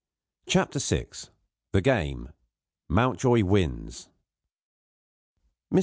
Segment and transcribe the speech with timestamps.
[0.47, 1.09] CHAPTER VI
[1.73, 2.29] THE GAME:
[2.89, 4.09] MOUNTJOY WINS
[5.71, 5.79] MR.